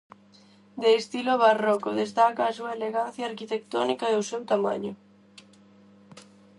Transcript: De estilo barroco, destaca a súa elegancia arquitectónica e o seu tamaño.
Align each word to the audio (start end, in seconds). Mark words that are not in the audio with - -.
De 0.81 0.89
estilo 0.99 1.33
barroco, 1.45 1.89
destaca 2.01 2.41
a 2.45 2.55
súa 2.57 2.71
elegancia 2.77 3.29
arquitectónica 3.31 4.05
e 4.09 4.15
o 4.21 4.27
seu 4.29 4.41
tamaño. 4.51 4.93